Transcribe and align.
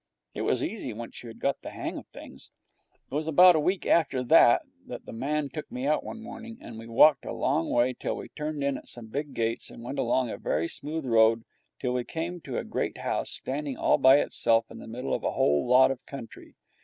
It 0.33 0.41
was 0.41 0.63
easy, 0.63 0.93
once 0.93 1.21
you 1.21 1.27
had 1.29 1.37
got 1.37 1.61
the 1.61 1.69
hang 1.69 1.95
of 1.95 2.07
things. 2.07 2.49
It 3.11 3.13
was 3.13 3.27
about 3.27 3.55
a 3.55 3.59
week 3.59 3.85
after 3.85 4.23
that 4.23 4.63
the 4.83 5.13
man 5.13 5.47
took 5.47 5.71
me 5.71 5.85
out 5.85 6.03
one 6.03 6.23
morning, 6.23 6.57
and 6.59 6.79
we 6.79 6.87
walked 6.87 7.23
a 7.23 7.31
long 7.31 7.69
way 7.69 7.93
till 7.93 8.15
we 8.15 8.29
turned 8.29 8.63
in 8.63 8.79
at 8.79 8.87
some 8.87 9.09
big 9.09 9.35
gates 9.35 9.69
and 9.69 9.83
went 9.83 9.99
along 9.99 10.31
a 10.31 10.37
very 10.39 10.67
smooth 10.67 11.05
road 11.05 11.43
till 11.79 11.93
we 11.93 12.03
came 12.03 12.41
to 12.41 12.57
a 12.57 12.63
great 12.63 12.97
house, 12.97 13.29
standing 13.29 13.77
all 13.77 13.99
by 13.99 14.17
itself 14.17 14.71
in 14.71 14.79
the 14.79 14.87
middle 14.87 15.13
of 15.13 15.23
a 15.23 15.33
whole 15.33 15.67
lot 15.67 15.91
of 15.91 16.03
country. 16.07 16.55